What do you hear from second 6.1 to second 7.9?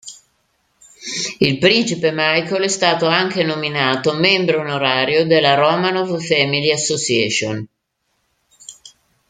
Family Association.